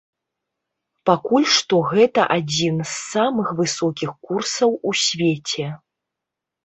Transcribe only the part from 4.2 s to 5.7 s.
курсаў у свеце.